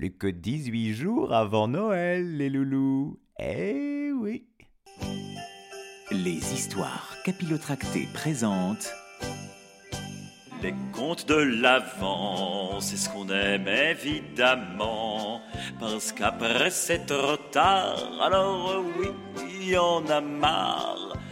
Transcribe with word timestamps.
Plus 0.00 0.12
que 0.12 0.28
18 0.28 0.94
jours 0.94 1.34
avant 1.34 1.68
Noël, 1.68 2.38
les 2.38 2.48
loulous. 2.48 3.20
Eh 3.38 4.10
oui. 4.14 4.46
Les 6.10 6.38
histoires 6.54 7.14
capillotractées 7.22 8.08
présentent 8.14 8.94
Les 10.62 10.72
contes 10.94 11.28
de 11.28 11.34
l'Avent, 11.34 12.80
c'est 12.80 12.96
ce 12.96 13.10
qu'on 13.10 13.28
aime 13.28 13.68
évidemment. 13.68 15.42
Parce 15.78 16.12
qu'après 16.12 16.70
c'est 16.70 17.04
trop 17.04 17.36
tard, 17.52 18.22
alors 18.22 18.82
oui, 18.98 19.08
il 19.52 19.68
y 19.68 19.76
en 19.76 20.06
a 20.06 20.22
marre. 20.22 20.99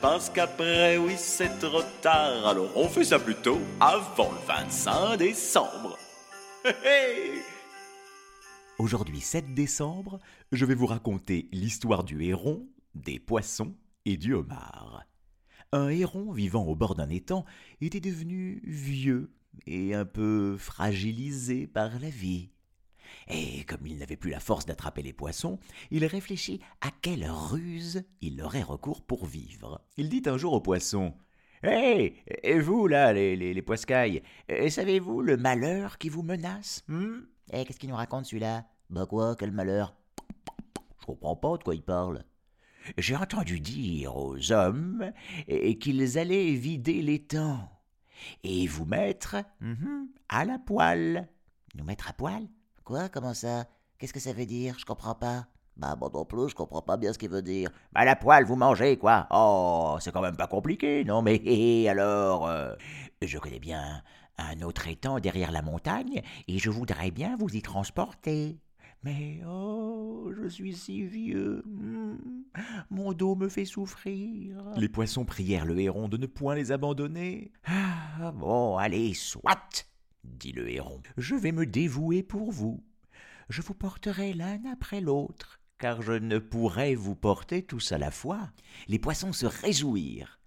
Parce 0.00 0.30
qu'après, 0.30 0.96
oui, 0.96 1.14
c'est 1.16 1.58
trop 1.58 1.82
tard. 2.00 2.46
Alors 2.46 2.70
on 2.76 2.88
fait 2.88 3.04
ça 3.04 3.18
plutôt 3.18 3.58
avant 3.80 4.30
le 4.30 4.46
25 4.46 5.16
décembre. 5.16 5.98
Aujourd'hui 8.78 9.20
7 9.20 9.54
décembre, 9.54 10.20
je 10.52 10.64
vais 10.64 10.76
vous 10.76 10.86
raconter 10.86 11.48
l'histoire 11.50 12.04
du 12.04 12.22
héron, 12.22 12.64
des 12.94 13.18
poissons 13.18 13.74
et 14.04 14.16
du 14.16 14.34
homard. 14.34 15.04
Un 15.72 15.88
héron 15.88 16.30
vivant 16.30 16.64
au 16.64 16.76
bord 16.76 16.94
d'un 16.94 17.08
étang 17.08 17.44
était 17.80 18.00
devenu 18.00 18.62
vieux 18.64 19.32
et 19.66 19.94
un 19.94 20.04
peu 20.04 20.56
fragilisé 20.58 21.66
par 21.66 21.98
la 21.98 22.08
vie. 22.08 22.50
Et 23.28 23.64
comme 23.64 23.86
il 23.86 23.98
n'avait 23.98 24.16
plus 24.16 24.30
la 24.30 24.40
force 24.40 24.66
d'attraper 24.66 25.02
les 25.02 25.12
poissons, 25.12 25.58
il 25.90 26.04
réfléchit 26.04 26.60
à 26.80 26.90
quelle 27.02 27.26
ruse 27.28 28.04
il 28.20 28.42
aurait 28.42 28.62
recours 28.62 29.02
pour 29.02 29.26
vivre. 29.26 29.80
Il 29.96 30.08
dit 30.08 30.22
un 30.26 30.36
jour 30.36 30.52
aux 30.52 30.60
poissons 30.60 31.14
Hé, 31.64 32.14
et 32.44 32.60
vous 32.60 32.86
là, 32.86 33.12
les, 33.12 33.34
les, 33.34 33.52
les 33.52 33.62
poiscailles, 33.62 34.22
euh, 34.50 34.68
savez-vous 34.68 35.22
le 35.22 35.36
malheur 35.36 35.98
qui 35.98 36.08
vous 36.08 36.22
menace? 36.22 36.84
Hmm? 36.86 37.22
Eh, 37.52 37.64
qu'est-ce 37.64 37.80
qu'il 37.80 37.88
nous 37.88 37.96
raconte 37.96 38.26
celui-là? 38.26 38.64
Bah 38.90 39.06
quoi, 39.06 39.34
quel 39.34 39.50
malheur 39.50 39.96
Je 41.00 41.06
comprends 41.06 41.34
pas 41.34 41.56
de 41.56 41.64
quoi 41.64 41.74
il 41.74 41.82
parle. 41.82 42.24
J'ai 42.96 43.16
entendu 43.16 43.60
dire 43.60 44.16
aux 44.16 44.52
hommes 44.52 45.12
eh, 45.48 45.78
qu'ils 45.78 46.16
allaient 46.18 46.52
vider 46.52 47.02
l'étang 47.02 47.68
et 48.44 48.66
vous 48.66 48.84
mettre 48.84 49.36
mhm, 49.60 50.08
à 50.28 50.44
la 50.44 50.58
poêle. 50.58 51.28
Nous 51.74 51.84
mettre 51.84 52.08
à 52.08 52.12
poêle? 52.12 52.48
Quoi? 52.88 53.10
Comment 53.10 53.34
ça? 53.34 53.66
Qu'est-ce 53.98 54.14
que 54.14 54.18
ça 54.18 54.32
veut 54.32 54.46
dire? 54.46 54.74
Je 54.78 54.86
comprends 54.86 55.14
pas. 55.14 55.44
Bah 55.76 55.94
bon 55.94 56.08
non 56.08 56.24
plus, 56.24 56.48
je 56.48 56.54
comprends 56.54 56.80
pas 56.80 56.96
bien 56.96 57.12
ce 57.12 57.18
qu'il 57.18 57.28
veut 57.28 57.42
dire. 57.42 57.70
Bah 57.92 58.06
la 58.06 58.16
poêle, 58.16 58.46
vous 58.46 58.56
mangez 58.56 58.96
quoi 58.96 59.26
Oh, 59.30 59.98
c'est 60.00 60.10
quand 60.10 60.22
même 60.22 60.38
pas 60.38 60.46
compliqué, 60.46 61.04
non 61.04 61.20
Mais 61.20 61.36
hé, 61.36 61.82
hé, 61.82 61.88
alors 61.90 62.48
euh, 62.48 62.74
Je 63.20 63.36
connais 63.36 63.58
bien 63.58 64.02
un 64.38 64.62
autre 64.62 64.88
étang 64.88 65.20
derrière 65.20 65.52
la 65.52 65.60
montagne 65.60 66.22
et 66.46 66.58
je 66.58 66.70
voudrais 66.70 67.10
bien 67.10 67.36
vous 67.36 67.54
y 67.54 67.60
transporter. 67.60 68.58
Mais 69.02 69.42
oh, 69.46 70.30
je 70.34 70.48
suis 70.48 70.72
si 70.74 71.04
vieux. 71.04 71.62
Hmm, 71.66 72.16
Mon 72.88 73.12
dos 73.12 73.34
me 73.34 73.50
fait 73.50 73.66
souffrir. 73.66 74.62
Les 74.78 74.88
poissons 74.88 75.26
prièrent 75.26 75.66
le 75.66 75.78
héron 75.78 76.08
de 76.08 76.16
ne 76.16 76.24
point 76.24 76.54
les 76.54 76.72
abandonner. 76.72 77.52
Ah, 77.66 78.32
bon, 78.32 78.78
allez, 78.78 79.12
soit, 79.12 79.84
dit 80.36 80.52
le 80.52 80.70
héron. 80.70 81.02
Je 81.16 81.34
vais 81.34 81.52
me 81.52 81.66
dévouer 81.66 82.22
pour 82.22 82.50
vous. 82.50 82.82
Je 83.48 83.62
vous 83.62 83.74
porterai 83.74 84.34
l'un 84.34 84.60
après 84.70 85.00
l'autre, 85.00 85.60
car 85.78 86.02
je 86.02 86.12
ne 86.12 86.38
pourrai 86.38 86.94
vous 86.94 87.14
porter 87.14 87.62
tous 87.62 87.92
à 87.92 87.98
la 87.98 88.10
fois. 88.10 88.50
Les 88.88 88.98
poissons 88.98 89.32
se 89.32 89.46
réjouirent. 89.46 90.38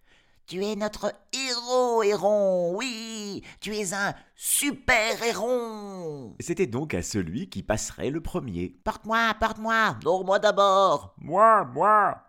Tu 0.45 0.63
es 0.63 0.75
notre 0.75 1.13
héros, 1.33 2.03
héron, 2.03 2.75
oui, 2.75 3.41
tu 3.61 3.73
es 3.73 3.93
un 3.93 4.13
super 4.35 5.23
héron. 5.23 6.35
C'était 6.39 6.67
donc 6.67 6.93
à 6.93 7.01
celui 7.01 7.49
qui 7.49 7.63
passerait 7.63 8.09
le 8.09 8.21
premier. 8.21 8.75
Porte-moi, 8.83 9.33
porte-moi, 9.39 9.97
non, 10.03 10.25
moi 10.25 10.39
d'abord. 10.39 11.15
Moi, 11.19 11.63
moi 11.73 12.23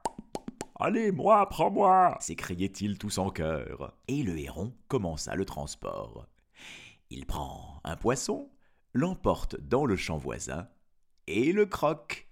Allez, 0.78 1.12
moi, 1.12 1.48
prends-moi 1.48 2.16
s'écriaient-ils 2.20 2.98
tous 2.98 3.18
en 3.18 3.30
chœur. 3.30 3.94
Et 4.08 4.22
le 4.22 4.38
héron 4.38 4.72
commença 4.88 5.34
le 5.34 5.44
transport. 5.44 6.26
Il 7.14 7.26
prend 7.26 7.78
un 7.84 7.94
poisson, 7.94 8.48
l'emporte 8.94 9.60
dans 9.60 9.84
le 9.84 9.96
champ 9.96 10.16
voisin 10.16 10.70
et 11.26 11.52
le 11.52 11.66
croque. 11.66 12.26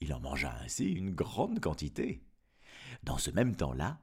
Il 0.00 0.14
en 0.14 0.20
mangea 0.20 0.54
ainsi 0.62 0.92
une 0.92 1.10
grande 1.10 1.58
quantité. 1.58 2.22
Dans 3.02 3.18
ce 3.18 3.32
même 3.32 3.56
temps-là, 3.56 3.98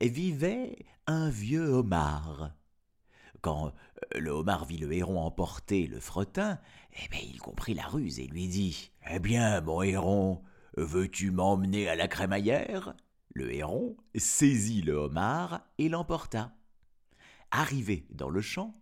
vivait 0.00 0.86
un 1.06 1.30
vieux 1.30 1.68
homard. 1.68 2.52
Quand 3.42 3.68
euh, 3.68 4.18
le 4.18 4.32
homard 4.32 4.64
vit 4.64 4.76
le 4.76 4.92
héron 4.92 5.20
emporter 5.20 5.86
le 5.86 6.00
fretin, 6.00 6.58
eh 7.04 7.08
bien, 7.08 7.20
il 7.22 7.38
comprit 7.38 7.74
la 7.74 7.86
ruse 7.86 8.18
et 8.18 8.26
lui 8.26 8.48
dit 8.48 8.90
Eh 9.08 9.20
bien, 9.20 9.60
mon 9.60 9.82
héron, 9.82 10.42
veux-tu 10.78 11.30
m'emmener 11.30 11.88
à 11.88 11.94
la 11.94 12.08
crémaillère? 12.08 12.96
Le 13.34 13.54
héron 13.54 13.96
saisit 14.16 14.82
le 14.82 14.94
homard 14.94 15.60
et 15.78 15.88
l'emporta. 15.88 16.56
Arrivé 17.52 18.08
dans 18.10 18.30
le 18.30 18.40
champ, 18.40 18.74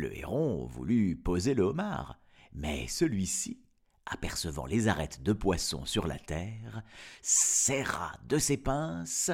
le 0.00 0.16
héron 0.16 0.64
voulut 0.64 1.14
poser 1.16 1.54
le 1.54 1.62
homard, 1.62 2.18
mais 2.52 2.88
celui-ci, 2.88 3.62
apercevant 4.06 4.66
les 4.66 4.88
arêtes 4.88 5.22
de 5.22 5.32
poisson 5.32 5.84
sur 5.84 6.06
la 6.06 6.18
terre, 6.18 6.82
serra 7.22 8.12
de 8.26 8.38
ses 8.38 8.56
pinces 8.56 9.30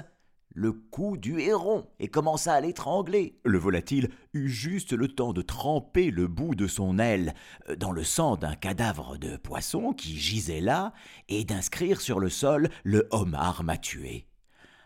le 0.56 0.72
cou 0.72 1.18
du 1.18 1.38
héron 1.38 1.86
et 2.00 2.08
commença 2.08 2.54
à 2.54 2.60
l'étrangler. 2.62 3.38
Le 3.44 3.58
volatile 3.58 4.10
eut 4.32 4.48
juste 4.48 4.94
le 4.94 5.06
temps 5.06 5.34
de 5.34 5.42
tremper 5.42 6.10
le 6.10 6.28
bout 6.28 6.54
de 6.54 6.66
son 6.66 6.98
aile 6.98 7.34
dans 7.76 7.92
le 7.92 8.02
sang 8.02 8.36
d'un 8.36 8.54
cadavre 8.54 9.18
de 9.18 9.36
poisson 9.36 9.92
qui 9.92 10.16
gisait 10.16 10.62
là 10.62 10.94
et 11.28 11.44
d'inscrire 11.44 12.00
sur 12.00 12.20
le 12.20 12.30
sol 12.30 12.70
le 12.84 13.06
homard 13.10 13.64
m'a 13.64 13.76
tué, 13.76 14.28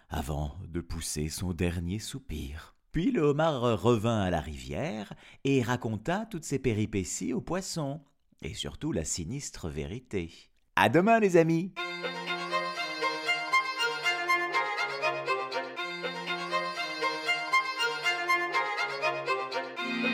avant 0.09 0.57
de 0.67 0.81
pousser 0.81 1.29
son 1.29 1.53
dernier 1.53 2.01
soupir. 2.01 2.75
Puis 2.93 3.12
le 3.12 3.23
homard 3.23 3.81
revint 3.81 4.21
à 4.21 4.31
la 4.31 4.41
rivière 4.41 5.12
et 5.45 5.62
raconta 5.62 6.27
toutes 6.27 6.45
ses 6.45 6.59
péripéties 6.59 7.33
aux 7.33 7.41
poissons, 7.41 8.01
et 8.43 8.55
surtout 8.55 8.93
la 8.93 9.05
sinistre 9.05 9.69
vérité. 9.69 10.33
À 10.77 10.89
demain, 10.89 11.21
les 11.21 11.37
amis! 11.37 11.73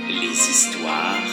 les 0.08 0.50
histoires 0.50 1.26